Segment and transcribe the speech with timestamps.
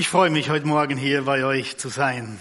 [0.00, 2.38] Ich freue mich, heute Morgen hier bei euch zu sein.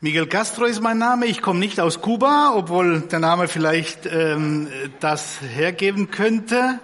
[0.00, 1.26] Miguel Castro ist mein Name.
[1.26, 4.68] Ich komme nicht aus Kuba, obwohl der Name vielleicht ähm,
[5.00, 6.80] das hergeben könnte.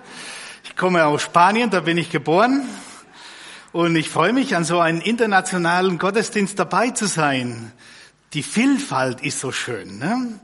[0.64, 2.68] Ich komme aus Spanien, da bin ich geboren.
[3.72, 7.72] Und ich freue mich, an so einem internationalen Gottesdienst dabei zu sein.
[8.34, 9.98] Die Vielfalt ist so schön.
[9.98, 10.38] Ne?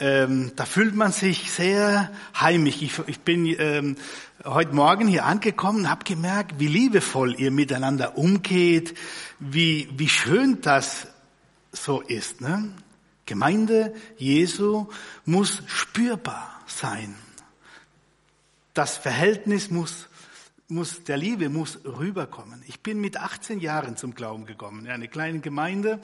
[0.00, 2.82] Ähm, da fühlt man sich sehr heimisch.
[2.82, 3.96] Ich, ich bin ähm,
[4.46, 8.96] heute Morgen hier angekommen und habe gemerkt, wie liebevoll ihr miteinander umgeht,
[9.40, 11.08] wie, wie schön das
[11.72, 12.40] so ist.
[12.40, 12.72] Ne?
[13.24, 14.86] Gemeinde Jesu
[15.24, 17.16] muss spürbar sein.
[18.72, 20.08] Das Verhältnis muss,
[20.68, 22.62] muss, der Liebe muss rüberkommen.
[22.68, 26.00] Ich bin mit 18 Jahren zum Glauben gekommen, in eine kleine Gemeinde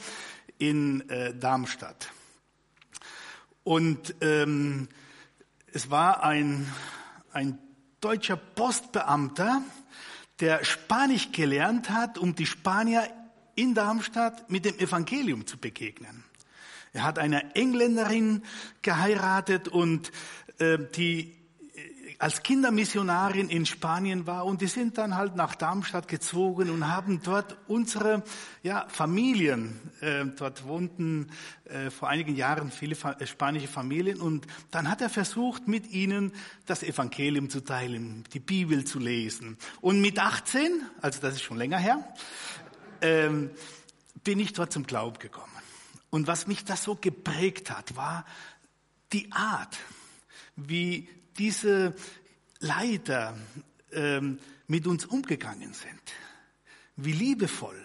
[0.59, 2.11] in äh, Darmstadt.
[3.62, 4.88] Und ähm,
[5.72, 6.66] es war ein,
[7.33, 7.59] ein
[8.02, 9.62] deutscher Postbeamter,
[10.41, 13.09] der Spanisch gelernt hat, um die Spanier
[13.55, 16.25] in Darmstadt mit dem Evangelium zu begegnen.
[16.92, 18.42] Er hat eine Engländerin
[18.83, 20.11] geheiratet und
[20.59, 21.41] äh, die
[22.23, 27.20] als Kindermissionarin in Spanien war und die sind dann halt nach Darmstadt gezogen und haben
[27.20, 28.23] dort unsere
[28.62, 31.33] ja, Familien, äh, dort wohnten
[31.65, 36.31] äh, vor einigen Jahren viele äh, spanische Familien und dann hat er versucht, mit ihnen
[36.65, 39.59] das Evangelium zu teilen, die Bibel zu lesen.
[39.81, 42.06] Und mit 18, also das ist schon länger her,
[43.00, 43.50] ähm,
[44.23, 45.48] bin ich dort zum Glauben gekommen.
[46.11, 48.25] Und was mich das so geprägt hat, war
[49.12, 49.77] die Art,
[50.55, 51.94] wie diese
[52.61, 53.36] Leiter
[53.92, 56.02] ähm, mit uns umgegangen sind,
[56.97, 57.80] wie liebevoll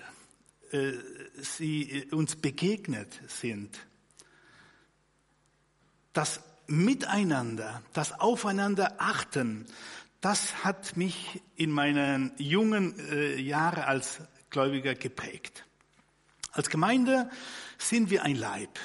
[0.72, 0.94] äh,
[1.42, 3.78] sie äh, uns begegnet sind.
[6.14, 9.66] Das Miteinander, das Aufeinander achten,
[10.22, 15.66] das hat mich in meinen jungen äh, Jahren als Gläubiger geprägt.
[16.52, 17.30] Als Gemeinde
[17.78, 18.80] sind wir ein Leib.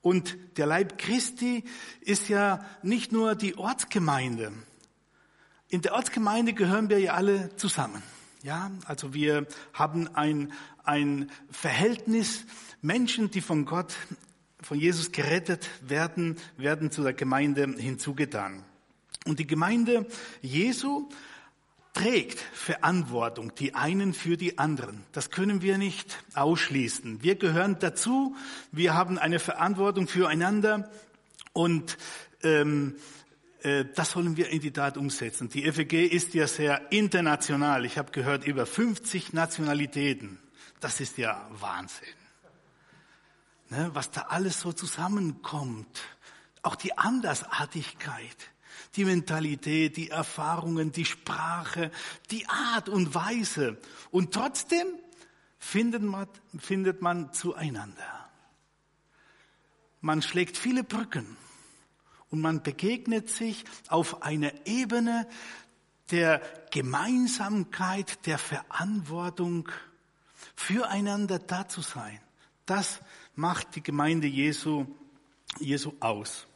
[0.00, 1.64] Und der Leib Christi
[2.00, 4.52] ist ja nicht nur die Ortsgemeinde.
[5.68, 8.02] In der Ortsgemeinde gehören wir ja alle zusammen.
[8.42, 10.52] Ja, also wir haben ein,
[10.84, 12.46] ein Verhältnis.
[12.80, 13.96] Menschen, die von Gott,
[14.60, 18.64] von Jesus gerettet werden, werden zu der Gemeinde hinzugetan.
[19.26, 20.06] Und die Gemeinde
[20.40, 21.08] Jesu
[21.98, 25.04] trägt Verantwortung, die einen für die anderen.
[25.12, 27.22] Das können wir nicht ausschließen.
[27.22, 28.36] Wir gehören dazu,
[28.70, 30.88] wir haben eine Verantwortung füreinander
[31.52, 31.98] und
[32.44, 32.94] ähm,
[33.62, 35.48] äh, das sollen wir in die Tat umsetzen.
[35.48, 37.84] Die FEG ist ja sehr international.
[37.84, 40.38] Ich habe gehört, über 50 Nationalitäten.
[40.78, 42.06] Das ist ja Wahnsinn.
[43.70, 46.00] Ne, was da alles so zusammenkommt.
[46.62, 48.36] Auch die Andersartigkeit
[48.96, 51.90] die Mentalität, die Erfahrungen, die Sprache,
[52.30, 53.78] die Art und Weise.
[54.10, 54.86] Und trotzdem
[55.58, 56.26] findet man,
[56.58, 58.28] findet man zueinander.
[60.00, 61.36] Man schlägt viele Brücken
[62.30, 65.26] und man begegnet sich auf einer Ebene
[66.10, 66.40] der
[66.70, 69.68] Gemeinsamkeit, der Verantwortung,
[70.54, 72.20] füreinander da zu sein.
[72.66, 73.00] Das
[73.34, 74.86] macht die Gemeinde Jesu,
[75.58, 76.47] Jesu aus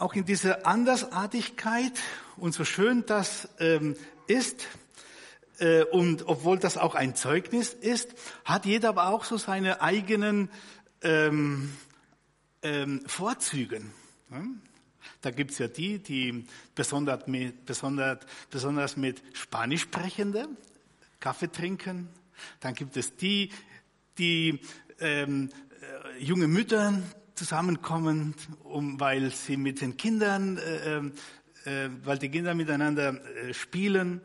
[0.00, 1.92] auch in dieser Andersartigkeit
[2.36, 3.96] und so schön das ähm,
[4.26, 4.66] ist,
[5.58, 10.48] äh, und obwohl das auch ein Zeugnis ist, hat jeder aber auch so seine eigenen
[11.02, 11.76] ähm,
[12.62, 13.82] ähm, Vorzüge.
[15.20, 18.18] Da gibt's ja die, die besonders mit, besonders,
[18.50, 20.48] besonders mit Spanisch sprechende
[21.20, 22.08] Kaffee trinken.
[22.60, 23.50] Dann gibt es die,
[24.16, 24.60] die
[24.98, 25.50] ähm,
[26.16, 27.02] äh, junge Mütter,
[27.40, 28.34] zusammenkommen,
[28.64, 31.12] um, weil sie mit den Kindern, äh, ähm,
[31.64, 34.20] äh, weil die Kinder miteinander äh, spielen.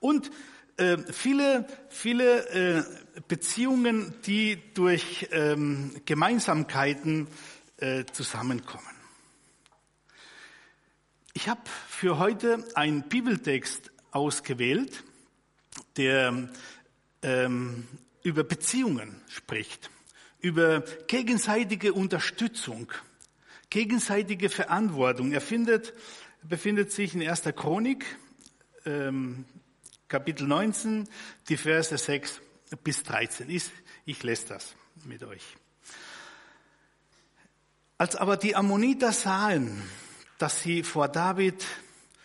[0.00, 0.30] Und
[0.78, 2.82] äh, viele, viele äh,
[3.28, 7.28] Beziehungen, die durch ähm, Gemeinsamkeiten
[7.76, 8.96] äh, zusammenkommen.
[11.34, 15.04] Ich habe für heute einen Bibeltext ausgewählt,
[15.98, 16.48] der
[17.20, 17.86] ähm,
[18.22, 19.90] über Beziehungen spricht
[20.44, 22.92] über gegenseitige Unterstützung,
[23.70, 25.32] gegenseitige Verantwortung.
[25.32, 25.94] Er findet,
[26.42, 27.44] befindet sich in 1.
[27.56, 28.04] Chronik,
[28.84, 29.46] ähm,
[30.06, 31.08] Kapitel 19,
[31.48, 32.42] die Verse 6
[32.82, 33.48] bis 13.
[33.48, 33.70] Ich,
[34.04, 34.74] ich lese das
[35.06, 35.56] mit euch.
[37.96, 39.82] Als aber die Ammoniter sahen,
[40.36, 41.64] dass sie vor David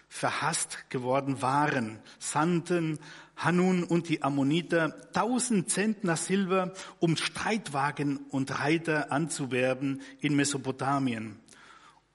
[0.09, 2.99] verhasst geworden waren, sandten
[3.39, 11.39] Hanun und die Ammoniter tausend Zentner Silber, um Streitwagen und Reiter anzuwerben in Mesopotamien,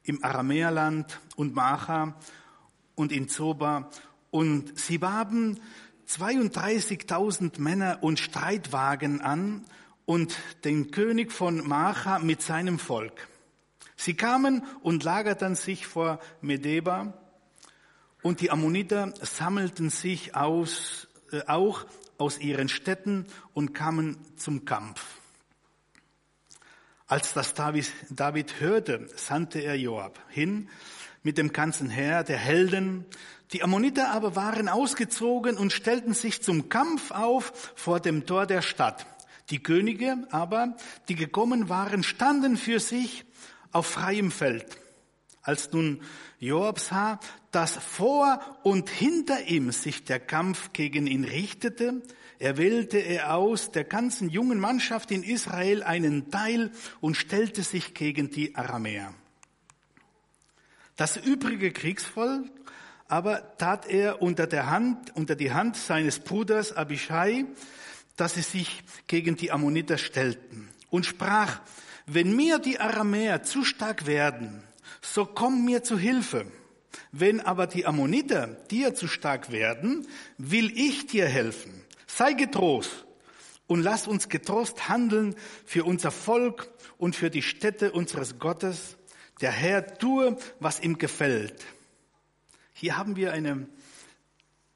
[0.03, 2.15] im Aramäerland und Macha
[2.95, 3.91] und in Zoba.
[4.31, 5.61] Und sie warben
[6.09, 9.65] 32.000 Männer und Streitwagen an
[10.05, 13.29] und den König von Macha mit seinem Volk.
[13.97, 17.15] Sie kamen und lagerten sich vor Medeba
[18.25, 21.09] und die Ammoniter sammelten sich aus,
[21.47, 21.87] auch
[22.19, 25.05] aus ihren Städten und kamen zum Kampf.
[27.07, 30.69] Als das David, David hörte, sandte er Joab hin
[31.23, 33.05] mit dem ganzen Heer der Helden.
[33.53, 38.63] Die Ammoniter aber waren ausgezogen und stellten sich zum Kampf auf vor dem Tor der
[38.63, 39.07] Stadt.
[39.51, 40.77] Die Könige aber,
[41.09, 43.25] die gekommen waren, standen für sich
[43.73, 44.67] auf freiem Feld.
[45.45, 46.01] Als nun
[46.41, 47.21] Joab sah,
[47.51, 52.03] dass vor und hinter ihm sich der Kampf gegen ihn richtete,
[52.39, 58.31] erwählte er aus der ganzen jungen Mannschaft in Israel einen Teil und stellte sich gegen
[58.31, 59.15] die Aramäer.
[60.97, 62.51] Das übrige Kriegsvolk
[63.07, 67.45] aber tat er unter der Hand, unter die Hand seines Bruders Abishai,
[68.17, 71.61] dass sie sich gegen die Ammoniter stellten und sprach,
[72.07, 74.63] wenn mir die Aramäer zu stark werden,
[75.01, 76.47] so komm mir zu Hilfe.
[77.13, 80.07] Wenn aber die Ammoniter dir zu stark werden,
[80.39, 81.85] will ich dir helfen.
[82.07, 83.05] Sei getrost
[83.67, 88.97] und lass uns getrost handeln für unser Volk und für die Städte unseres Gottes.
[89.41, 91.65] Der Herr tue, was ihm gefällt.
[92.73, 93.69] Hier haben wir eine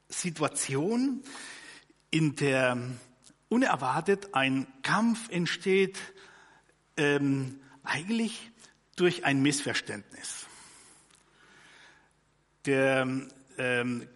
[0.09, 1.23] Situation,
[2.11, 2.79] in der
[3.49, 5.99] unerwartet ein Kampf entsteht
[6.97, 8.51] ähm, eigentlich
[9.01, 10.47] durch ein Missverständnis.
[12.67, 13.07] Der
[13.59, 14.09] ähm,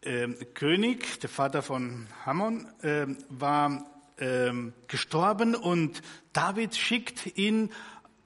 [0.00, 3.84] äh, König, der Vater von Hammon, äh, war
[4.16, 4.52] äh,
[4.86, 6.02] gestorben und
[6.32, 7.70] David schickt ihn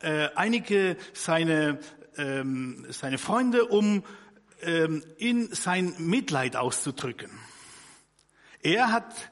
[0.00, 1.78] äh, einige seine,
[2.16, 4.04] ähm, seine Freunde, um
[4.60, 7.30] ähm, in sein Mitleid auszudrücken.
[8.62, 9.30] Er hat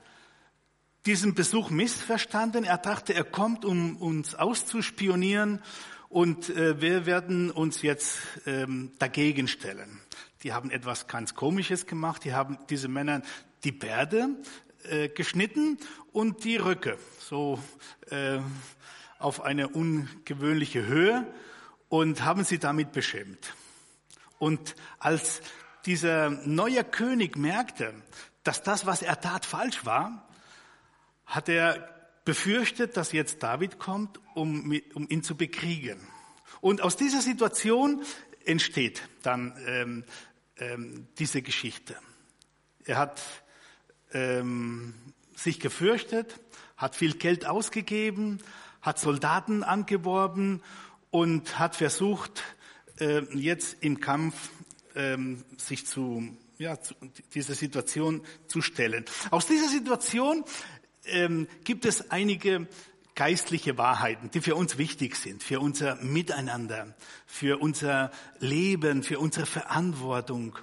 [1.07, 2.65] diesen Besuch missverstanden.
[2.65, 5.63] Er dachte, er kommt, um uns auszuspionieren
[6.11, 10.01] und äh, wir werden uns jetzt ähm, dagegen stellen.
[10.43, 12.25] Die haben etwas ganz Komisches gemacht.
[12.25, 13.23] Die haben diese Männer
[13.63, 14.31] die Bärde
[14.83, 15.79] äh, geschnitten
[16.13, 17.61] und die Röcke so
[18.11, 18.41] äh,
[19.21, 21.33] auf eine ungewöhnliche Höhe
[21.89, 23.55] und haben sie damit beschämt.
[24.41, 25.43] Und als
[25.87, 27.95] dieser neue König merkte,
[28.43, 30.29] dass das, was er tat, falsch war,
[31.25, 32.00] hat er
[32.31, 35.99] befürchtet, dass jetzt David kommt, um, um ihn zu bekriegen.
[36.61, 38.05] Und aus dieser Situation
[38.45, 40.05] entsteht dann ähm,
[40.57, 41.97] ähm, diese Geschichte.
[42.85, 43.21] Er hat
[44.13, 44.95] ähm,
[45.35, 46.39] sich gefürchtet,
[46.77, 48.39] hat viel Geld ausgegeben,
[48.81, 50.63] hat Soldaten angeworben
[51.11, 52.45] und hat versucht,
[53.01, 54.51] äh, jetzt im Kampf
[54.95, 56.29] ähm, sich zu,
[56.59, 56.95] ja, zu
[57.35, 59.05] dieser Situation zu stellen.
[59.33, 60.45] Aus dieser Situation
[61.11, 62.69] ähm, gibt es einige
[63.15, 66.95] geistliche Wahrheiten, die für uns wichtig sind, für unser Miteinander,
[67.27, 70.59] für unser Leben, für unsere Verantwortung.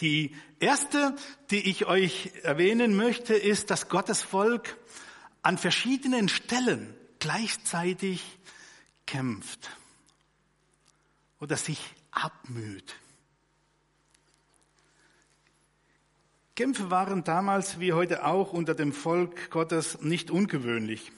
[0.00, 1.14] Die erste,
[1.50, 4.78] die ich euch erwähnen möchte, ist, dass Gottes Volk
[5.42, 8.22] an verschiedenen Stellen gleichzeitig
[9.06, 9.70] kämpft
[11.40, 12.94] oder sich abmüht.
[16.58, 21.12] Kämpfe waren damals wie heute auch unter dem Volk Gottes nicht ungewöhnlich.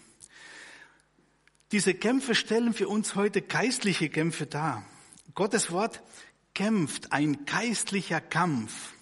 [1.73, 4.85] Diese Kämpfe stellen für uns heute geistliche Kämpfe dar.
[5.35, 6.03] Gottes Wort
[6.53, 8.93] kämpft, ein geistlicher Kampf.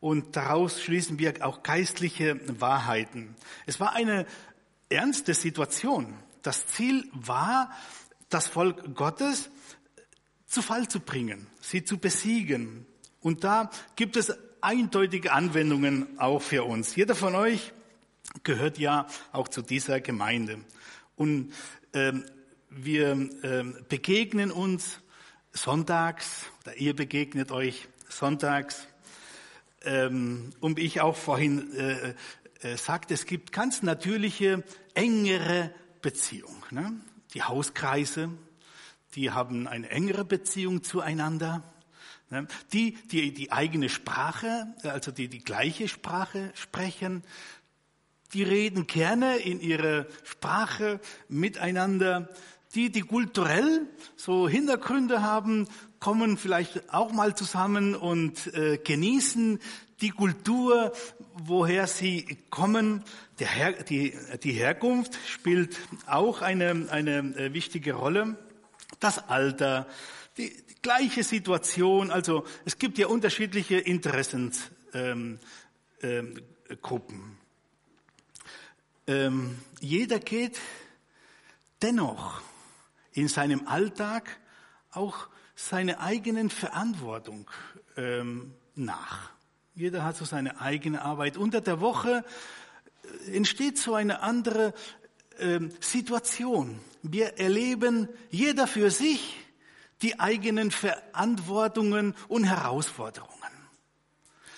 [0.00, 3.36] Und daraus schließen wir auch geistliche Wahrheiten.
[3.66, 4.24] Es war eine
[4.88, 6.14] ernste Situation.
[6.40, 7.70] Das Ziel war,
[8.30, 9.50] das Volk Gottes
[10.46, 12.86] zu Fall zu bringen, sie zu besiegen.
[13.20, 16.96] Und da gibt es eindeutige Anwendungen auch für uns.
[16.96, 17.72] Jeder von euch
[18.42, 20.58] gehört ja auch zu dieser Gemeinde.
[21.16, 21.52] Und
[21.92, 22.24] ähm,
[22.70, 25.00] wir ähm, begegnen uns
[25.52, 28.86] sonntags, oder ihr begegnet euch sonntags.
[29.82, 32.14] Ähm, und ich auch vorhin äh,
[32.62, 34.62] äh, sagte, es gibt ganz natürliche,
[34.94, 36.64] engere Beziehung.
[36.70, 36.92] Ne?
[37.34, 38.30] Die Hauskreise,
[39.14, 41.62] die haben eine engere Beziehung zueinander.
[42.30, 42.46] Ne?
[42.72, 47.24] Die, die die eigene Sprache, also die die gleiche Sprache sprechen,
[48.32, 52.28] die reden gerne in ihrer Sprache miteinander.
[52.74, 55.66] Die, die kulturell so Hintergründe haben,
[55.98, 59.58] kommen vielleicht auch mal zusammen und äh, genießen
[60.00, 60.92] die Kultur,
[61.34, 63.02] woher sie kommen.
[63.38, 68.38] Her die, die Herkunft spielt auch eine, eine äh, wichtige Rolle.
[69.00, 69.86] Das Alter,
[70.38, 72.10] die, die gleiche Situation.
[72.10, 74.70] Also es gibt ja unterschiedliche Interessens.
[74.92, 75.38] Ähm,
[76.02, 76.40] ähm.
[79.06, 80.58] Ähm, jeder geht
[81.82, 82.42] dennoch
[83.12, 84.38] in seinem Alltag
[84.92, 87.50] auch seine eigenen Verantwortung
[87.96, 89.30] ähm, nach.
[89.74, 91.36] Jeder hat so seine eigene Arbeit.
[91.36, 92.24] Unter der Woche
[93.26, 94.74] äh, entsteht so eine andere
[95.38, 96.78] ähm, Situation.
[97.02, 99.39] Wir erleben jeder für sich
[100.02, 103.30] die eigenen Verantwortungen und Herausforderungen.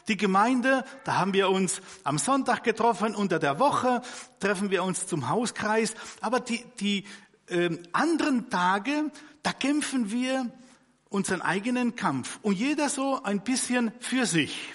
[0.08, 4.02] Die Gemeinde, da haben wir uns am Sonntag getroffen, unter der Woche
[4.40, 7.04] treffen wir uns zum Hauskreis, aber die, die
[7.46, 9.11] äh, anderen Tage,
[9.42, 10.50] da kämpfen wir
[11.08, 14.75] unseren eigenen Kampf und jeder so ein bisschen für sich.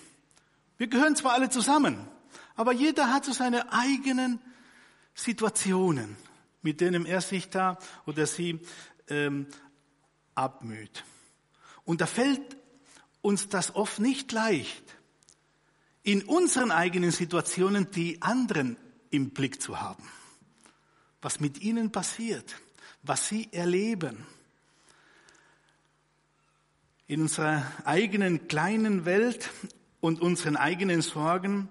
[0.77, 2.07] Wir gehören zwar alle zusammen,
[2.55, 4.39] aber jeder hat so seine eigenen
[5.13, 6.15] Situationen,
[6.61, 8.59] mit denen er sich da oder sie
[9.09, 9.47] ähm,
[10.37, 11.03] abmüht.
[11.83, 12.57] Und da fällt
[13.21, 14.83] uns das oft nicht leicht,
[16.03, 18.77] in unseren eigenen Situationen die anderen
[19.09, 20.09] im Blick zu haben.
[21.21, 22.55] Was mit ihnen passiert,
[23.03, 24.25] was sie erleben.
[27.07, 29.49] In unserer eigenen kleinen Welt
[29.99, 31.69] und unseren eigenen Sorgen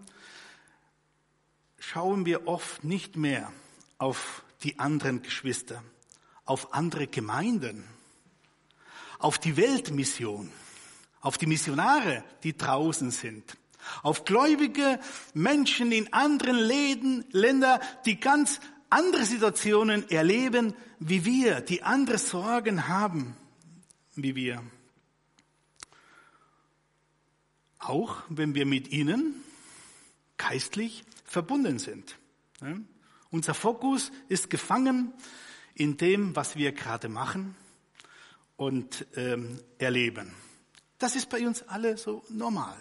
[1.78, 3.52] schauen wir oft nicht mehr
[3.98, 5.82] auf die anderen Geschwister,
[6.44, 7.84] auf andere Gemeinden,
[9.18, 10.50] auf die Weltmission,
[11.20, 13.56] auf die Missionare, die draußen sind,
[14.02, 14.98] auf gläubige
[15.34, 22.88] Menschen in anderen Läden, Länder, die ganz andere Situationen erleben wie wir, die andere Sorgen
[22.88, 23.36] haben
[24.14, 24.62] wie wir.
[27.78, 29.34] Auch wenn wir mit ihnen
[30.38, 32.16] geistlich verbunden sind.
[33.30, 35.12] Unser Fokus ist gefangen
[35.74, 37.54] in dem, was wir gerade machen
[38.56, 40.32] und ähm, erleben.
[40.98, 42.76] Das ist bei uns alle so normal.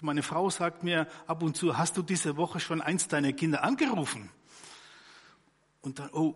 [0.00, 3.62] Meine Frau sagt mir ab und zu, hast du diese Woche schon eins deiner Kinder
[3.62, 4.30] angerufen?
[5.80, 6.34] Und dann, oh.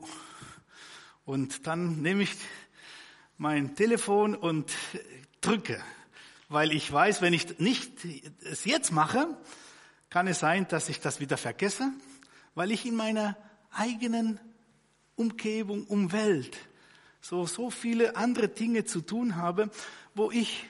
[1.24, 2.36] Und dann nehme ich
[3.38, 4.72] mein Telefon und
[5.40, 5.82] drücke,
[6.48, 8.04] weil ich weiß, wenn ich nicht
[8.42, 9.36] es jetzt mache,
[10.10, 11.90] kann es sein, dass ich das wieder vergesse,
[12.54, 13.36] weil ich in meiner
[13.72, 14.38] eigenen
[15.16, 16.56] Umgebung, Umwelt
[17.20, 19.70] so, so viele andere Dinge zu tun habe,
[20.14, 20.68] wo ich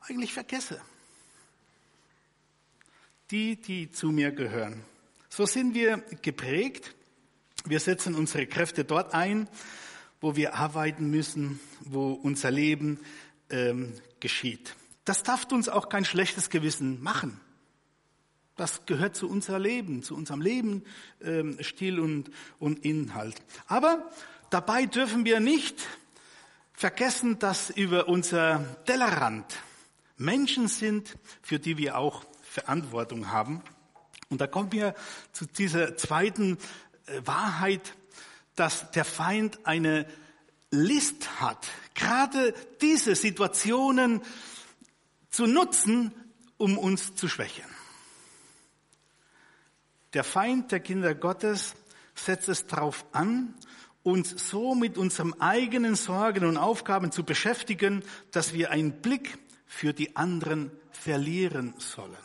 [0.00, 0.80] eigentlich vergesse.
[3.30, 4.82] Die, die zu mir gehören.
[5.28, 6.94] So sind wir geprägt.
[7.64, 9.48] Wir setzen unsere Kräfte dort ein,
[10.20, 13.00] wo wir arbeiten müssen, wo unser Leben
[13.50, 14.74] ähm, geschieht.
[15.04, 17.40] Das darf uns auch kein schlechtes Gewissen machen.
[18.56, 20.82] Das gehört zu unser Leben, zu unserem Leben,
[21.22, 23.36] ähm, Stil und, und Inhalt.
[23.68, 24.10] Aber
[24.50, 25.86] Dabei dürfen wir nicht
[26.72, 29.44] vergessen, dass über unser Tellerrand
[30.16, 33.62] Menschen sind, für die wir auch Verantwortung haben.
[34.30, 34.94] Und da kommen wir
[35.32, 36.56] zu dieser zweiten
[37.06, 37.94] äh, Wahrheit,
[38.56, 40.06] dass der Feind eine
[40.70, 44.22] List hat, gerade diese Situationen
[45.30, 46.12] zu nutzen,
[46.56, 47.64] um uns zu schwächen.
[50.14, 51.74] Der Feind der Kinder Gottes
[52.14, 53.54] setzt es darauf an,
[54.02, 59.92] uns so mit unseren eigenen Sorgen und Aufgaben zu beschäftigen, dass wir einen Blick für
[59.92, 62.16] die anderen verlieren sollen.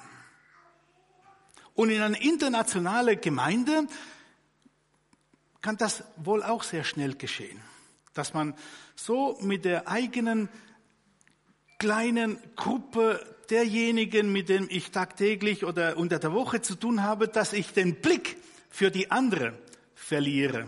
[1.75, 3.87] Und in einer internationalen Gemeinde
[5.61, 7.59] kann das wohl auch sehr schnell geschehen,
[8.13, 8.53] dass man
[8.95, 10.49] so mit der eigenen
[11.79, 17.53] kleinen Gruppe derjenigen, mit denen ich tagtäglich oder unter der Woche zu tun habe, dass
[17.53, 18.37] ich den Blick
[18.69, 19.53] für die andere
[19.95, 20.67] verliere.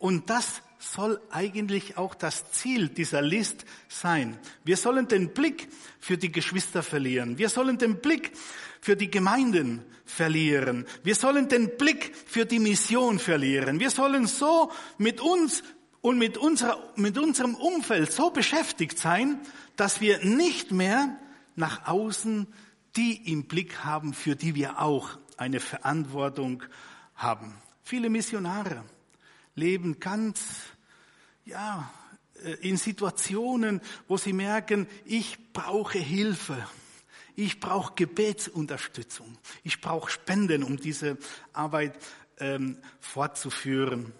[0.00, 4.38] Und das soll eigentlich auch das Ziel dieser List sein.
[4.64, 5.68] Wir sollen den Blick
[6.00, 7.36] für die Geschwister verlieren.
[7.36, 8.32] Wir sollen den Blick
[8.80, 10.86] für die Gemeinden verlieren.
[11.04, 13.78] Wir sollen den Blick für die Mission verlieren.
[13.78, 15.62] Wir sollen so mit uns
[16.00, 19.38] und mit, unserer, mit unserem Umfeld so beschäftigt sein,
[19.76, 21.14] dass wir nicht mehr
[21.56, 22.46] nach außen
[22.96, 26.62] die im Blick haben, für die wir auch eine Verantwortung
[27.14, 27.54] haben.
[27.82, 28.82] Viele Missionare,
[29.60, 30.40] leben ganz,
[31.44, 31.92] ja,
[32.42, 36.66] äh, in Situationen, wo sie merken, ich brauche Hilfe.
[37.36, 39.38] Ich brauche Gebetsunterstützung.
[39.62, 41.16] Ich brauche Spenden, um diese
[41.52, 41.96] Arbeit
[42.38, 44.12] ähm, fortzuführen.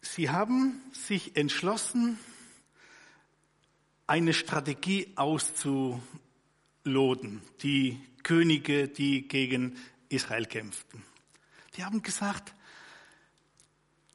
[0.00, 2.18] Sie haben sich entschlossen,
[4.06, 6.00] eine Strategie auszuloten,
[7.62, 9.76] die Könige, die gegen
[10.08, 11.04] Israel kämpften.
[11.76, 12.54] Die haben gesagt,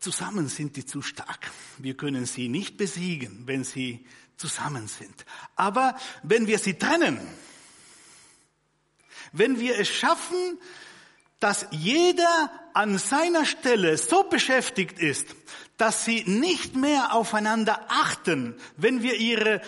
[0.01, 1.49] zusammen sind die zu stark.
[1.77, 5.25] Wir können sie nicht besiegen, wenn sie zusammen sind.
[5.55, 7.21] Aber wenn wir sie trennen,
[9.31, 10.59] wenn wir es schaffen,
[11.39, 15.37] dass jeder an seiner Stelle so beschäftigt ist,
[15.77, 19.61] dass sie nicht mehr aufeinander achten, wenn wir ihre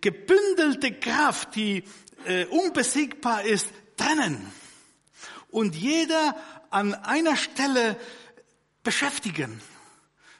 [0.00, 1.84] gebündelte Kraft, die
[2.24, 4.52] äh, unbesiegbar ist, trennen
[5.50, 6.36] und jeder
[6.70, 7.98] an einer Stelle
[8.82, 9.60] beschäftigen,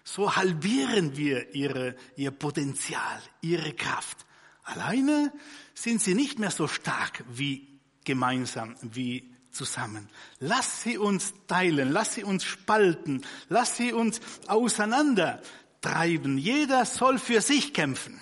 [0.05, 4.25] so halbieren wir ihre, ihr Potenzial, ihre Kraft.
[4.63, 5.33] Alleine
[5.75, 10.09] sind sie nicht mehr so stark wie gemeinsam, wie zusammen.
[10.39, 16.39] Lass sie uns teilen, lass sie uns spalten, lass sie uns auseinandertreiben.
[16.39, 18.21] Jeder soll für sich kämpfen.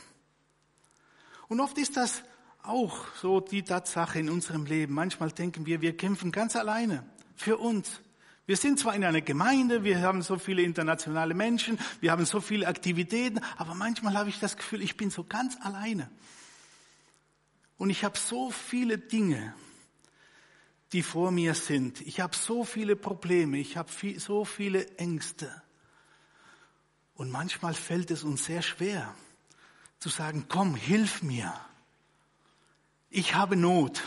[1.48, 2.22] Und oft ist das
[2.68, 4.94] auch so die Tatsache in unserem Leben.
[4.94, 7.04] Manchmal denken wir, wir kämpfen ganz alleine
[7.34, 8.00] für uns.
[8.46, 12.40] Wir sind zwar in einer Gemeinde, wir haben so viele internationale Menschen, wir haben so
[12.40, 16.08] viele Aktivitäten, aber manchmal habe ich das Gefühl, ich bin so ganz alleine.
[17.76, 19.52] Und ich habe so viele Dinge,
[20.92, 22.00] die vor mir sind.
[22.02, 25.50] Ich habe so viele Probleme, ich habe viel, so viele Ängste.
[27.14, 29.14] Und manchmal fällt es uns sehr schwer
[29.98, 31.52] zu sagen, komm, hilf mir.
[33.10, 34.02] Ich habe Not.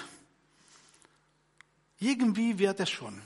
[1.99, 3.21] Irgendwie wird es schon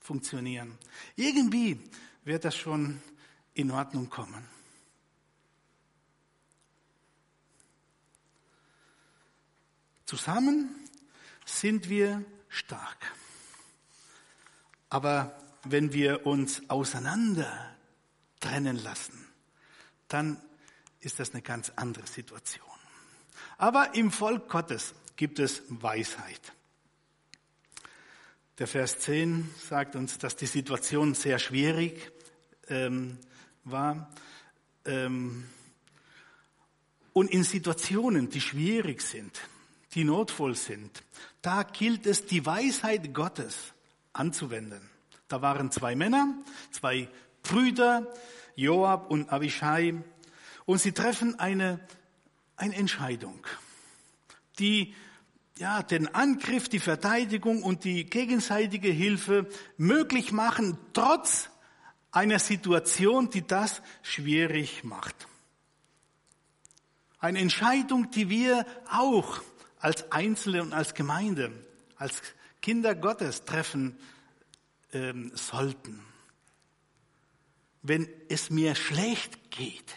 [0.00, 0.78] funktionieren.
[1.16, 1.80] Irgendwie
[2.24, 3.00] wird das schon
[3.54, 4.46] in Ordnung kommen.
[10.06, 10.68] Zusammen
[11.44, 13.14] sind wir stark.
[14.90, 17.74] Aber wenn wir uns auseinander
[18.40, 19.26] trennen lassen,
[20.08, 20.40] dann
[21.00, 22.66] ist das eine ganz andere Situation.
[23.56, 26.52] Aber im Volk Gottes gibt es Weisheit.
[28.58, 32.10] Der Vers 10 sagt uns, dass die Situation sehr schwierig
[32.66, 33.18] ähm,
[33.62, 34.10] war.
[34.84, 35.44] Ähm,
[37.12, 39.42] und in Situationen, die schwierig sind,
[39.94, 41.04] die notvoll sind,
[41.40, 43.74] da gilt es, die Weisheit Gottes
[44.12, 44.90] anzuwenden.
[45.28, 46.34] Da waren zwei Männer,
[46.72, 47.08] zwei
[47.44, 48.12] Brüder,
[48.56, 49.94] Joab und Abishai,
[50.64, 51.78] und sie treffen eine,
[52.56, 53.46] eine Entscheidung,
[54.58, 54.96] die
[55.62, 61.50] ja, den Angriff, die Verteidigung und die gegenseitige Hilfe möglich machen, trotz
[62.10, 65.28] einer Situation, die das schwierig macht.
[67.20, 69.40] Eine Entscheidung, die wir auch
[69.78, 71.52] als Einzelne und als Gemeinde,
[71.94, 72.22] als
[72.60, 73.96] Kinder Gottes treffen
[74.92, 76.02] ähm, sollten.
[77.82, 79.94] Wenn es mir schlecht geht,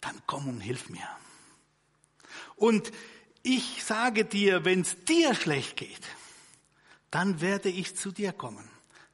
[0.00, 1.08] dann komm und hilf mir.
[2.54, 2.92] Und
[3.46, 6.02] ich sage dir, wenn es dir schlecht geht,
[7.10, 8.68] dann werde ich zu dir kommen,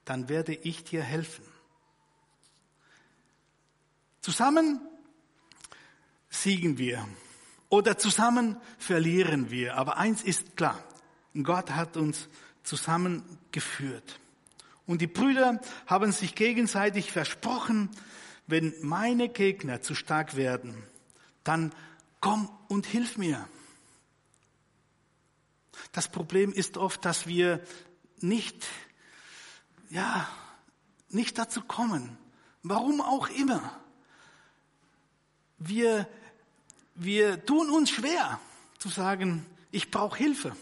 [0.06, 1.44] dann werde ich dir helfen.
[4.22, 4.80] Zusammen
[6.30, 7.06] siegen wir
[7.68, 9.76] oder zusammen verlieren wir.
[9.76, 10.82] Aber eins ist klar,
[11.42, 12.28] Gott hat uns
[12.62, 14.18] zusammengeführt.
[14.86, 17.90] Und die Brüder haben sich gegenseitig versprochen,
[18.46, 20.82] wenn meine Gegner zu stark werden,
[21.44, 21.72] dann
[22.20, 23.46] komm und hilf mir.
[25.92, 27.62] Das Problem ist oft, dass wir
[28.20, 28.66] nicht,
[29.90, 30.28] ja,
[31.08, 32.16] nicht dazu kommen.
[32.62, 33.78] Warum auch immer.
[35.58, 36.08] Wir,
[36.94, 38.40] wir tun uns schwer
[38.78, 40.56] zu sagen, ich brauche Hilfe.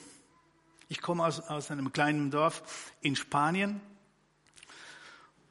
[0.88, 3.80] Ich komme aus, aus einem kleinen Dorf in Spanien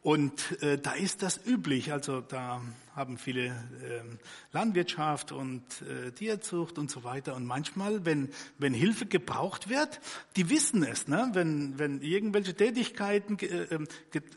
[0.01, 1.91] und äh, da ist das üblich.
[1.91, 2.61] Also da
[2.99, 3.51] haben viele äh,
[4.51, 7.33] Landwirtschaft und äh, Tierzucht und so weiter.
[7.33, 10.01] Und manchmal, wenn, wenn Hilfe gebraucht wird,
[10.35, 11.07] die wissen es.
[11.07, 11.29] Ne?
[11.31, 13.87] Wenn, wenn irgendwelche Tätigkeiten äh, ähm,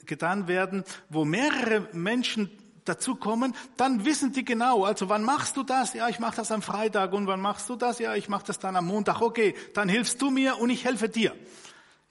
[0.06, 2.50] getan werden, wo mehrere Menschen
[2.84, 4.84] dazukommen, dann wissen die genau.
[4.84, 5.92] Also wann machst du das?
[5.92, 7.12] Ja, ich mache das am Freitag.
[7.12, 7.98] Und wann machst du das?
[7.98, 9.20] Ja, ich mache das dann am Montag.
[9.20, 11.34] Okay, dann hilfst du mir und ich helfe dir.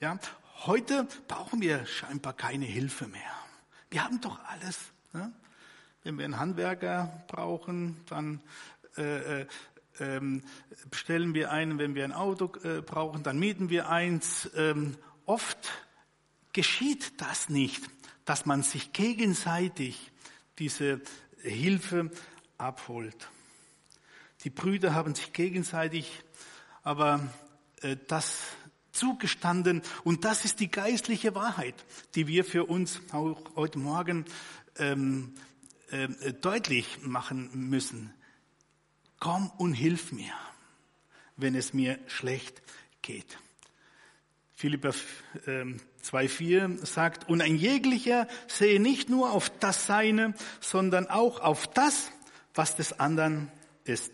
[0.00, 0.18] Ja,
[0.66, 3.22] heute brauchen wir scheinbar keine Hilfe mehr.
[3.88, 4.78] Wir haben doch alles.
[5.14, 5.32] Ne?
[6.04, 8.40] Wenn wir einen Handwerker brauchen, dann
[8.96, 9.46] äh, äh,
[10.00, 10.42] ähm,
[10.90, 11.78] bestellen wir einen.
[11.78, 14.50] Wenn wir ein Auto äh, brauchen, dann mieten wir eins.
[14.56, 15.70] Ähm, oft
[16.52, 17.82] geschieht das nicht,
[18.24, 20.10] dass man sich gegenseitig
[20.58, 21.00] diese
[21.40, 22.10] Hilfe
[22.58, 23.28] abholt.
[24.44, 26.22] Die Brüder haben sich gegenseitig
[26.82, 27.20] aber
[27.82, 28.40] äh, das
[28.90, 29.82] zugestanden.
[30.04, 31.74] Und das ist die geistliche Wahrheit,
[32.14, 34.24] die wir für uns auch heute Morgen
[34.78, 35.34] ähm,
[35.92, 38.12] äh, deutlich machen müssen.
[39.20, 40.32] Komm und hilf mir,
[41.36, 42.62] wenn es mir schlecht
[43.02, 43.38] geht.
[44.54, 51.40] Philippa 2,4 ähm, sagt, und ein jeglicher sehe nicht nur auf das Seine, sondern auch
[51.40, 52.10] auf das,
[52.54, 53.52] was des anderen
[53.84, 54.12] ist.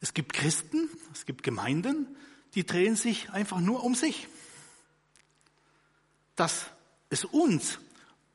[0.00, 2.16] Es gibt Christen, es gibt Gemeinden,
[2.54, 4.26] die drehen sich einfach nur um sich.
[6.34, 6.66] Dass
[7.10, 7.78] es uns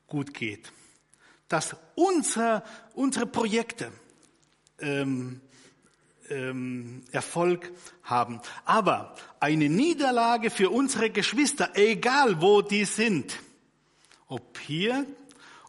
[0.08, 0.72] gut geht,
[1.48, 3.92] dass unsere, unsere Projekte
[4.80, 5.42] ähm,
[6.30, 7.72] ähm, Erfolg
[8.04, 8.42] haben.
[8.66, 13.40] Aber eine Niederlage für unsere Geschwister, egal wo die sind,
[14.28, 15.06] ob hier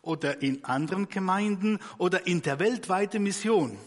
[0.02, 3.78] oder in anderen Gemeinden oder in der weltweiten Mission,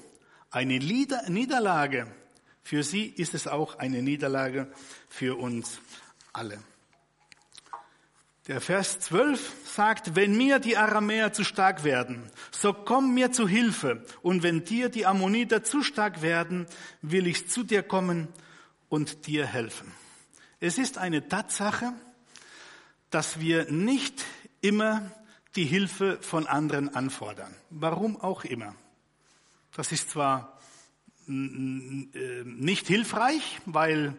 [0.49, 2.07] eine Niederlage
[2.63, 4.71] für sie ist es auch eine Niederlage
[5.09, 5.79] für uns
[6.31, 6.59] alle.
[8.47, 13.47] Der Vers 12 sagt, wenn mir die Aramäer zu stark werden, so komm mir zu
[13.47, 14.03] Hilfe.
[14.23, 16.65] Und wenn dir die Ammoniter zu stark werden,
[17.03, 18.29] will ich zu dir kommen
[18.89, 19.91] und dir helfen.
[20.59, 21.93] Es ist eine Tatsache,
[23.11, 24.25] dass wir nicht
[24.59, 25.11] immer
[25.55, 27.55] die Hilfe von anderen anfordern.
[27.69, 28.75] Warum auch immer.
[29.75, 30.57] Das ist zwar
[31.27, 34.17] nicht hilfreich, weil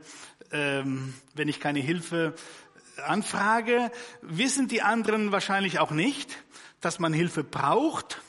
[0.53, 2.35] ähm, wenn ich keine Hilfe
[3.05, 3.91] anfrage,
[4.23, 6.37] wissen die anderen wahrscheinlich auch nicht,
[6.81, 8.21] dass man Hilfe braucht.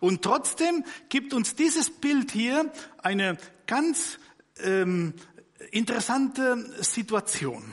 [0.00, 4.18] Und trotzdem gibt uns dieses Bild hier eine ganz
[4.62, 5.14] ähm,
[5.70, 7.72] interessante Situation.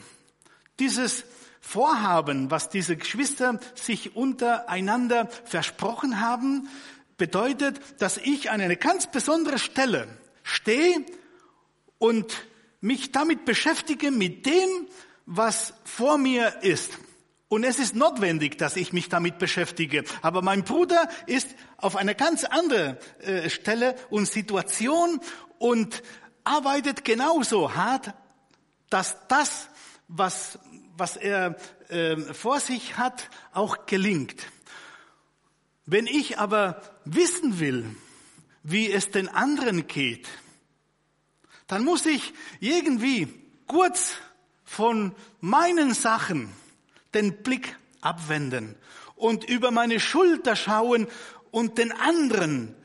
[0.80, 1.26] Dieses
[1.60, 6.68] Vorhaben, was diese Geschwister sich untereinander versprochen haben,
[7.18, 10.08] bedeutet, dass ich an eine ganz besondere Stelle
[10.44, 11.06] stehe
[12.00, 12.46] und
[12.82, 14.88] mich damit beschäftige, mit dem,
[15.26, 16.92] was vor mir ist.
[17.48, 20.04] Und es ist notwendig, dass ich mich damit beschäftige.
[20.22, 25.20] Aber mein Bruder ist auf einer ganz anderen äh, Stelle und Situation
[25.60, 26.02] und
[26.44, 28.14] arbeitet genauso hart,
[28.90, 29.70] dass das,
[30.08, 30.58] was,
[30.98, 31.56] was er
[31.90, 34.44] äh, vor sich hat, auch gelingt.
[35.86, 37.96] Wenn ich aber wissen will,
[38.64, 40.28] wie es den anderen geht,
[41.68, 43.28] dann muss ich irgendwie
[43.68, 44.16] kurz
[44.74, 46.52] von meinen Sachen
[47.14, 48.76] den Blick abwenden
[49.16, 51.08] und über meine Schulter schauen
[51.52, 52.76] und den anderen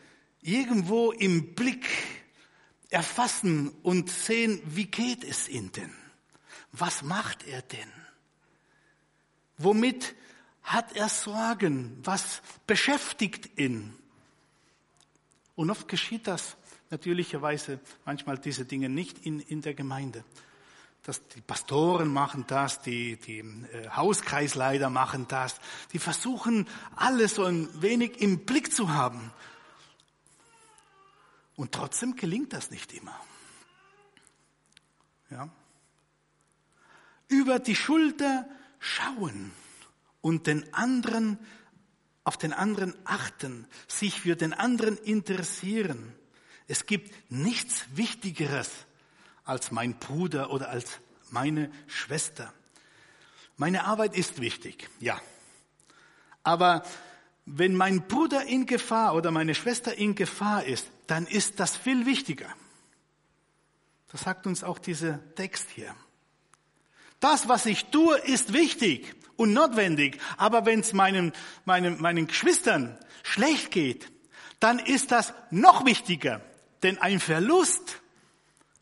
[0.42, 1.88] irgendwo im Blick
[2.90, 5.92] erfassen und sehen, wie geht es ihm denn?
[6.72, 7.90] Was macht er denn?
[9.56, 10.14] Womit
[10.62, 11.98] hat er Sorgen?
[12.04, 13.94] Was beschäftigt ihn?
[15.56, 16.56] Und oft geschieht das
[16.90, 20.22] natürlicherweise manchmal diese Dinge nicht in, in der Gemeinde
[21.08, 25.58] dass die Pastoren machen das, die, die äh, Hauskreisleiter machen das.
[25.94, 29.32] Die versuchen, alles so ein wenig im Blick zu haben.
[31.56, 33.18] Und trotzdem gelingt das nicht immer.
[35.30, 35.48] Ja?
[37.28, 38.46] Über die Schulter
[38.78, 39.50] schauen
[40.20, 41.38] und den anderen,
[42.22, 46.12] auf den anderen achten, sich für den anderen interessieren.
[46.66, 48.68] Es gibt nichts Wichtigeres
[49.48, 52.52] als mein Bruder oder als meine Schwester.
[53.56, 55.20] Meine Arbeit ist wichtig, ja.
[56.42, 56.84] Aber
[57.44, 62.04] wenn mein Bruder in Gefahr oder meine Schwester in Gefahr ist, dann ist das viel
[62.06, 62.48] wichtiger.
[64.12, 65.94] Das sagt uns auch dieser Text hier.
[67.20, 70.20] Das, was ich tue, ist wichtig und notwendig.
[70.36, 71.32] Aber wenn es meinen,
[71.64, 74.10] meinen, meinen Geschwistern schlecht geht,
[74.60, 76.42] dann ist das noch wichtiger.
[76.82, 78.00] Denn ein Verlust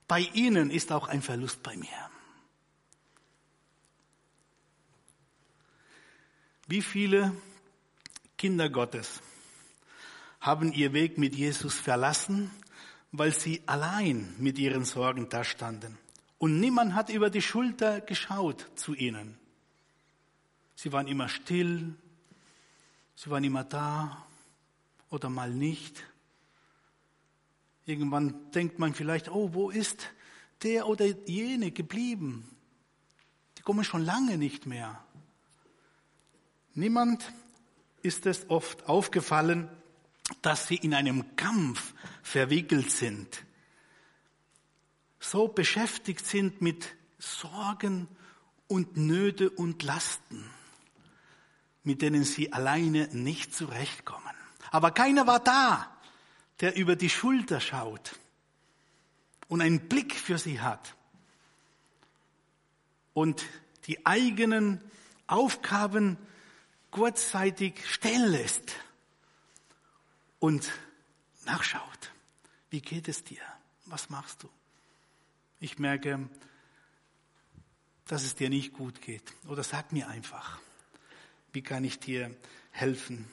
[0.09, 1.88] bei ihnen ist auch ein Verlust bei mir.
[6.69, 7.33] Wie viele
[8.37, 9.21] Kinder Gottes
[10.40, 12.51] haben ihr Weg mit Jesus verlassen,
[13.12, 15.97] weil sie allein mit ihren Sorgen dastanden.
[16.38, 19.38] Und niemand hat über die Schulter geschaut zu ihnen.
[20.75, 21.95] Sie waren immer still,
[23.14, 24.27] sie waren immer da
[25.09, 26.05] oder mal nicht.
[27.87, 30.09] Irgendwann denkt man vielleicht, oh, wo ist
[30.64, 32.51] der oder jene geblieben?
[33.57, 35.03] Die kommen schon lange nicht mehr.
[36.75, 37.33] Niemand
[38.03, 39.70] ist es oft aufgefallen,
[40.42, 43.44] dass sie in einem Kampf verwickelt sind,
[45.20, 48.09] so beschäftigt sind mit Sorgen
[48.66, 50.44] und Nöte und Lasten,
[51.85, 54.22] mit denen sie alleine nicht zurechtkommen.
[54.72, 55.96] Aber keiner war da,
[56.61, 58.19] der über die Schulter schaut
[59.49, 60.95] und einen Blick für sie hat
[63.12, 63.45] und
[63.87, 64.81] die eigenen
[65.27, 66.19] Aufgaben
[66.90, 68.73] kurzzeitig stehen lässt
[70.38, 70.73] und
[71.45, 72.12] nachschaut.
[72.71, 73.42] Wie geht es dir?
[73.87, 74.51] Was machst du?
[75.61, 76.29] Ich merke,
[78.07, 79.35] dass es dir nicht gut geht.
[79.47, 80.59] Oder sag mir einfach,
[81.53, 82.35] wie kann ich dir
[82.71, 83.29] helfen?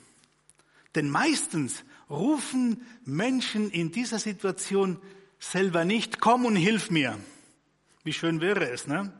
[0.95, 4.99] Denn meistens rufen Menschen in dieser Situation
[5.39, 7.19] selber nicht, komm und hilf mir.
[8.03, 9.13] Wie schön wäre es, ne?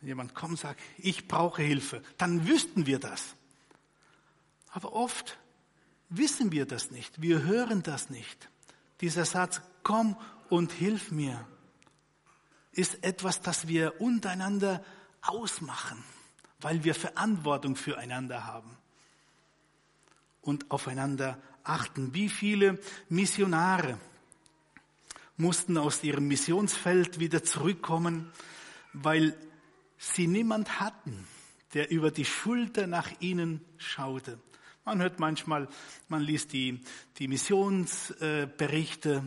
[0.00, 3.36] Wenn jemand kommt und sagt, ich brauche Hilfe, dann wüssten wir das.
[4.70, 5.38] Aber oft
[6.08, 8.50] wissen wir das nicht, wir hören das nicht.
[9.00, 10.16] Dieser Satz, komm
[10.48, 11.46] und hilf mir,
[12.72, 14.84] ist etwas, das wir untereinander
[15.22, 16.02] ausmachen,
[16.60, 18.76] weil wir Verantwortung füreinander haben
[20.42, 22.14] und aufeinander achten.
[22.14, 23.98] Wie viele Missionare
[25.36, 28.30] mussten aus ihrem Missionsfeld wieder zurückkommen,
[28.92, 29.36] weil
[29.98, 31.26] sie niemand hatten,
[31.72, 34.38] der über die Schulter nach ihnen schaute.
[34.84, 35.68] Man hört manchmal,
[36.08, 36.80] man liest die,
[37.18, 39.24] die Missionsberichte,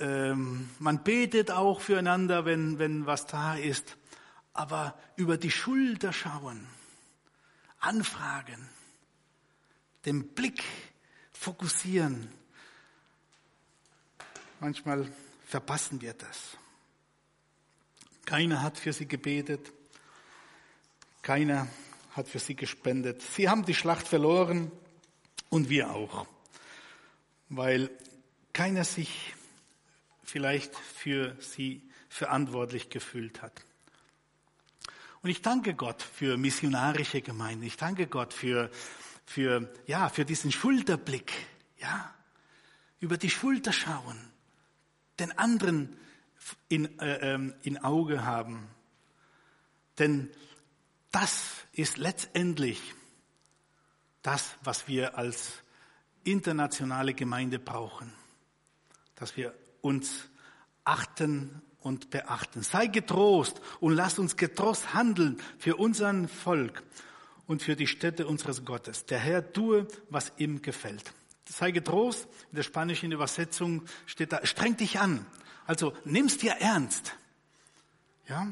[0.00, 3.96] ähm, man betet auch füreinander, wenn, wenn was da ist,
[4.52, 6.66] aber über die Schulter schauen,
[7.80, 8.68] anfragen,
[10.06, 10.62] den Blick
[11.44, 12.28] fokussieren.
[14.60, 15.06] Manchmal
[15.46, 16.56] verpassen wir das.
[18.24, 19.70] Keiner hat für sie gebetet.
[21.20, 21.68] Keiner
[22.12, 23.20] hat für sie gespendet.
[23.20, 24.72] Sie haben die Schlacht verloren
[25.50, 26.26] und wir auch,
[27.50, 27.90] weil
[28.54, 29.34] keiner sich
[30.22, 33.52] vielleicht für sie verantwortlich gefühlt hat.
[35.20, 37.64] Und ich danke Gott für missionarische Gemeinden.
[37.64, 38.70] Ich danke Gott für
[39.24, 41.32] für, ja, für diesen Schulterblick,
[41.78, 42.14] ja,
[43.00, 44.18] über die Schulter schauen,
[45.18, 45.96] den anderen
[46.68, 48.68] in, äh, ähm, in Auge haben.
[49.98, 50.30] Denn
[51.10, 52.94] das ist letztendlich
[54.22, 55.52] das, was wir als
[56.24, 58.12] internationale Gemeinde brauchen,
[59.14, 60.28] dass wir uns
[60.84, 62.62] achten und beachten.
[62.62, 66.82] Sei getrost und lass uns getrost handeln für unseren Volk
[67.46, 69.06] und für die Städte unseres Gottes.
[69.06, 71.12] Der Herr tue, was ihm gefällt.
[71.46, 75.26] Sei getrost, in der spanischen Übersetzung steht da, streng dich an.
[75.66, 77.14] Also nimm's dir ernst.
[78.28, 78.48] Ja?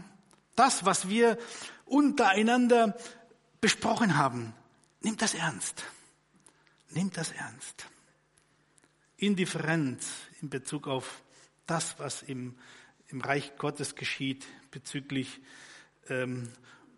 [0.55, 1.39] Das, was wir
[1.87, 2.97] untereinander
[3.61, 4.53] besprochen haben,
[5.01, 5.85] nimm das ernst.
[6.91, 7.87] Nimm das ernst.
[9.17, 10.11] Indifferenz
[10.43, 11.23] in Bezug auf
[11.67, 12.59] das, was im,
[13.09, 15.41] im Reich Gottes geschieht bezüglich
[16.09, 16.51] ähm,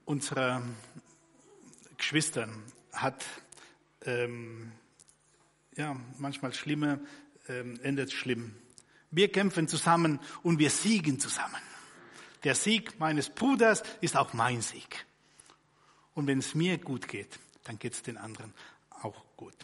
[0.04, 0.62] unserer
[2.04, 2.62] Geschwistern
[2.92, 3.24] hat
[4.04, 4.72] ähm,
[5.74, 7.00] ja manchmal schlimme
[7.48, 8.54] ähm, endet schlimm.
[9.10, 11.62] Wir kämpfen zusammen und wir siegen zusammen.
[12.42, 15.06] Der Sieg meines Bruders ist auch mein Sieg.
[16.12, 18.52] Und wenn es mir gut geht, dann geht es den anderen
[18.90, 19.54] auch gut.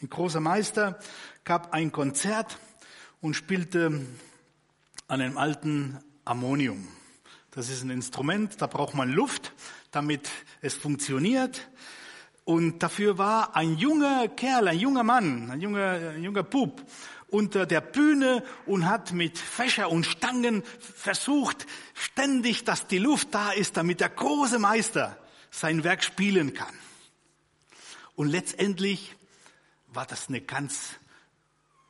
[0.00, 0.98] Ein großer Meister
[1.44, 2.58] gab ein Konzert
[3.20, 4.06] und spielte
[5.08, 6.88] an einem alten Ammonium.
[7.50, 9.52] Das ist ein Instrument, da braucht man Luft,
[9.92, 10.28] damit
[10.60, 11.68] es funktioniert.
[12.44, 16.82] Und dafür war ein junger Kerl, ein junger Mann, ein junger, ein junger Bub
[17.28, 23.52] unter der Bühne und hat mit Fächer und Stangen versucht, ständig, dass die Luft da
[23.52, 25.16] ist, damit der große Meister
[25.50, 26.74] sein Werk spielen kann.
[28.16, 29.14] Und letztendlich
[29.88, 30.90] war das eine ganz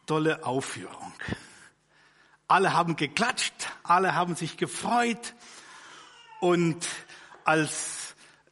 [0.07, 1.13] tolle Aufführung.
[2.47, 5.35] Alle haben geklatscht, alle haben sich gefreut
[6.41, 6.87] und
[7.45, 7.92] als,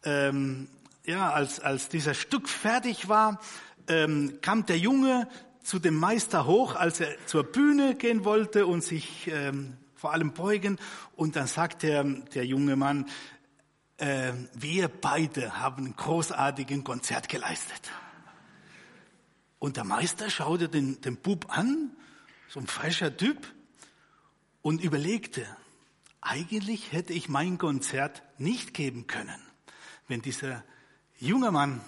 [0.04, 0.68] ähm,
[1.04, 3.40] ja, als, als dieser Stück fertig war,
[3.88, 5.28] ähm, kam der Junge
[5.62, 10.32] zu dem Meister hoch, als er zur Bühne gehen wollte und sich ähm, vor allem
[10.32, 10.78] beugen.
[11.16, 13.06] Und dann sagt der, der junge Mann,
[13.98, 17.90] äh, wir beide haben ein großartigen Konzert geleistet.
[19.58, 21.90] Und der Meister schaute den, den Bub an,
[22.48, 23.46] so ein frischer Typ,
[24.62, 25.46] und überlegte,
[26.20, 29.40] eigentlich hätte ich mein Konzert nicht geben können,
[30.10, 30.64] wenn dieser
[31.18, 31.80] junge Mann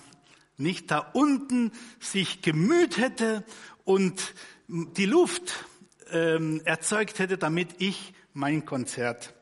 [0.56, 3.44] nicht da unten sich gemüht hätte
[3.84, 4.34] und
[4.68, 5.66] die Luft
[6.10, 9.34] ähm, erzeugt hätte, damit ich mein Konzert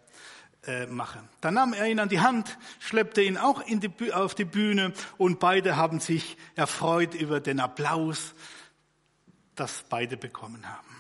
[0.67, 1.23] äh, mache.
[1.43, 5.41] Dann nahm er ihn an die Hand, schleppte ihn auch die, auf die Bühne und
[5.41, 8.35] beide haben sich erfreut über den Applaus,
[9.57, 10.97] das beide bekommen haben.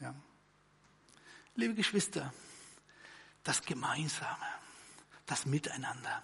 [0.00, 0.14] Ja.
[1.56, 2.32] Liebe Geschwister,
[3.42, 4.46] das Gemeinsame,
[5.30, 6.22] das Miteinander.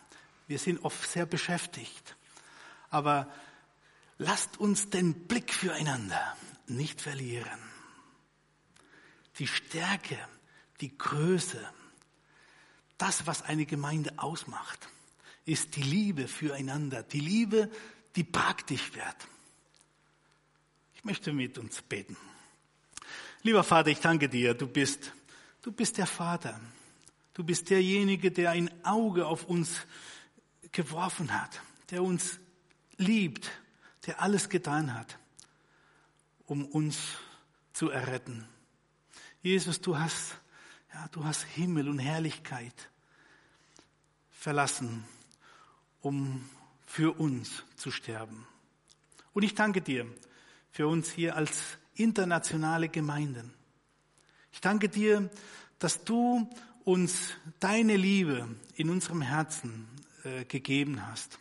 [0.49, 2.16] Wir sind oft sehr beschäftigt,
[2.90, 3.33] aber
[4.19, 7.61] lasst uns den Blick füreinander nicht verlieren.
[9.38, 10.19] Die Stärke,
[10.81, 11.64] die Größe,
[12.99, 14.88] das, was eine Gemeinde ausmacht,
[15.45, 17.71] ist die Liebe füreinander, die Liebe,
[18.16, 19.29] die praktisch wird.
[20.95, 22.16] Ich möchte mit uns beten.
[23.42, 25.12] Lieber Vater, ich danke dir, du bist,
[25.62, 26.61] du bist der Vater.
[27.37, 29.87] Du bist derjenige, der ein Auge auf uns
[30.72, 32.40] geworfen hat, der uns
[32.96, 33.51] liebt,
[34.07, 35.18] der alles getan hat,
[36.46, 36.96] um uns
[37.75, 38.49] zu erretten.
[39.42, 40.38] Jesus, du hast,
[40.94, 42.88] ja, du hast Himmel und Herrlichkeit
[44.31, 45.05] verlassen,
[46.01, 46.49] um
[46.87, 48.46] für uns zu sterben.
[49.35, 50.07] Und ich danke dir
[50.70, 53.53] für uns hier als internationale Gemeinden.
[54.53, 55.29] Ich danke dir,
[55.79, 56.49] dass du
[56.87, 59.88] uns deine Liebe in unserem Herzen
[60.22, 61.40] äh, gegeben hast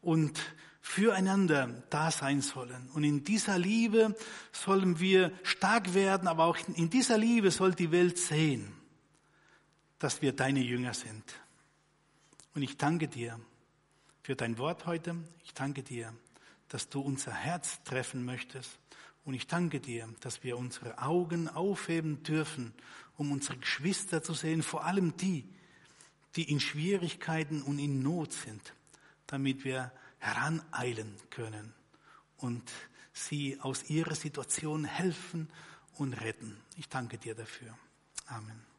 [0.00, 0.40] und
[0.80, 2.88] füreinander da sein sollen.
[2.94, 4.16] Und in dieser Liebe
[4.52, 8.72] sollen wir stark werden, aber auch in dieser Liebe soll die Welt sehen,
[9.98, 11.24] dass wir deine Jünger sind.
[12.54, 13.38] Und ich danke dir
[14.22, 15.14] für dein Wort heute.
[15.44, 16.14] Ich danke dir,
[16.68, 18.78] dass du unser Herz treffen möchtest.
[19.26, 22.72] Und ich danke dir, dass wir unsere Augen aufheben dürfen
[23.16, 25.48] um unsere Geschwister zu sehen, vor allem die,
[26.36, 28.74] die in Schwierigkeiten und in Not sind,
[29.26, 31.72] damit wir heraneilen können
[32.38, 32.70] und
[33.12, 35.48] sie aus ihrer Situation helfen
[35.96, 36.56] und retten.
[36.76, 37.76] Ich danke dir dafür.
[38.26, 38.73] Amen.